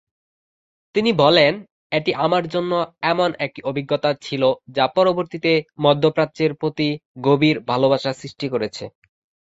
[0.95, 1.53] তিনি বলেন,
[1.91, 2.71] এটি আমার জন্য
[3.03, 4.43] এমন একটি অভিজ্ঞতা ছিল
[4.75, 5.51] যা পরবর্তীতে
[5.83, 6.89] মধ্য প্রাচ্যের প্রতি
[7.25, 8.83] গভীর ভালবাসা সৃষ্টি করেছে।